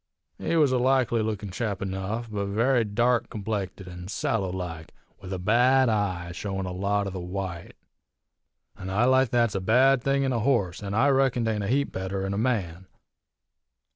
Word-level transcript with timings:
He 0.39 0.55
was 0.55 0.71
a 0.71 0.79
likely 0.79 1.21
lookin' 1.21 1.51
chap 1.51 1.79
enough, 1.79 2.27
but 2.31 2.47
very 2.47 2.83
dark 2.83 3.29
complected 3.29 3.87
an' 3.87 4.07
sallow 4.07 4.51
like, 4.51 4.95
with 5.19 5.31
a 5.31 5.37
bad 5.37 5.89
eye, 5.89 6.31
showin' 6.31 6.65
a 6.65 6.71
lot 6.71 7.05
o' 7.05 7.11
the 7.11 7.19
white. 7.19 7.75
An 8.77 8.89
eye 8.89 9.05
like 9.05 9.29
that's 9.29 9.53
a 9.53 9.61
bad 9.61 10.01
thing 10.01 10.23
in 10.23 10.33
a 10.33 10.39
horse, 10.39 10.81
an' 10.81 10.95
I 10.95 11.09
reckon 11.09 11.45
't 11.45 11.51
ain't 11.51 11.63
a 11.65 11.67
heap 11.67 11.91
better 11.91 12.25
in 12.25 12.33
a 12.33 12.37
man. 12.39 12.87